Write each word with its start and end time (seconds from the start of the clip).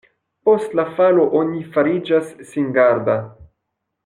Post 0.47 0.71
la 0.79 0.85
falo 0.95 1.25
oni 1.41 1.61
fariĝas 1.75 2.33
singarda. 2.55 3.19